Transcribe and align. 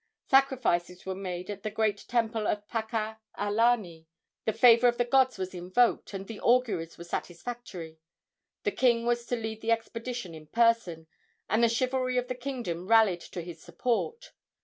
Sacrifices 0.31 1.05
were 1.05 1.13
made 1.13 1.47
at 1.51 1.61
the 1.61 1.69
great 1.69 2.05
temple 2.07 2.47
of 2.47 2.67
Pakaalani; 2.67 4.07
the 4.45 4.51
favor 4.53 4.87
of 4.87 4.97
the 4.97 5.05
gods 5.05 5.37
was 5.37 5.53
invoked, 5.53 6.11
and 6.15 6.25
the 6.25 6.39
auguries 6.39 6.97
were 6.97 7.03
satisfactory. 7.03 7.99
The 8.63 8.71
king 8.71 9.05
was 9.05 9.27
to 9.27 9.35
lead 9.35 9.61
the 9.61 9.69
expedition 9.71 10.33
in 10.33 10.47
person, 10.47 11.05
and 11.47 11.63
the 11.63 11.69
chivalry 11.69 12.17
of 12.17 12.29
the 12.29 12.33
kingdom 12.33 12.87
rallied 12.87 13.21
to 13.21 13.43
his 13.43 13.61
support. 13.61 14.33